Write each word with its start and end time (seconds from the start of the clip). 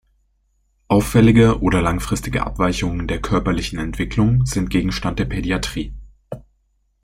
Auffällige 0.87 1.61
oder 1.61 1.79
langfristige 1.83 2.43
Abweichungen 2.43 3.07
der 3.07 3.21
körperlichen 3.21 3.77
Entwicklung 3.77 4.47
sind 4.47 4.71
Gegenstand 4.71 5.19
der 5.19 5.25
Pädiatrie. 5.25 5.93